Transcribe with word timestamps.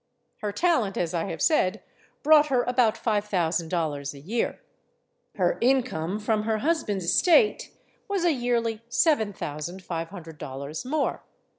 Her 0.37 0.51
talent, 0.51 0.97
as 0.97 1.13
I 1.13 1.25
have 1.25 1.43
said, 1.43 1.83
brought 2.23 2.47
her 2.47 2.63
about 2.63 2.97
five 2.97 3.25
thousand 3.25 3.69
dollars 3.69 4.15
a 4.15 4.19
year. 4.19 4.59
Her 5.35 5.59
income 5.61 6.17
from 6.17 6.41
her 6.41 6.57
husband's 6.57 7.05
estate 7.05 7.69
was 8.07 8.25
a 8.25 8.31
yearly 8.33 8.81
severa 8.89 9.31
thousand 9.31 9.83
five 9.83 10.09
hundred 10.09 10.39
dollars 10.39 10.85
more. 10.85 11.21